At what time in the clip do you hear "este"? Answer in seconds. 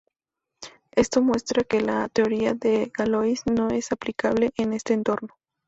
4.73-4.95